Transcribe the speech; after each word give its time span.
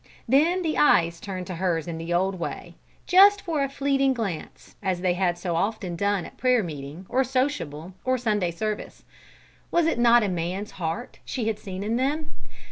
Then 0.27 0.63
the 0.63 0.79
eyes 0.79 1.19
turned 1.19 1.45
to 1.45 1.55
hers 1.57 1.87
in 1.87 1.99
the 1.99 2.11
old 2.11 2.39
way, 2.39 2.73
just 3.05 3.39
for 3.39 3.61
a 3.63 3.69
fleeting 3.69 4.15
glance, 4.15 4.75
as 4.81 5.01
they 5.01 5.13
had 5.13 5.37
so 5.37 5.55
often 5.55 5.95
done 5.95 6.25
at 6.25 6.37
prayer 6.39 6.63
meeting, 6.63 7.05
or 7.07 7.23
sociable, 7.23 7.93
or 8.03 8.17
Sunday 8.17 8.49
service. 8.49 9.03
Was 9.69 9.85
it 9.85 9.99
not 9.99 10.23
a 10.23 10.27
man's 10.27 10.71
heart 10.81 11.19
she 11.23 11.45
had 11.45 11.59
seen 11.59 11.83
in 11.83 11.97
them? 11.97 12.31